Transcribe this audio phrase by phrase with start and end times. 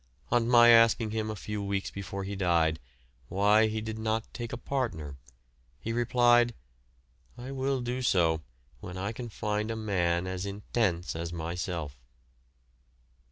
[0.31, 2.79] On my asking him a few weeks before he died
[3.29, 5.19] why he did not take a partner,
[5.79, 6.55] he replied:
[7.37, 8.41] "I will do so
[8.79, 11.99] when I can find a man as intense as myself."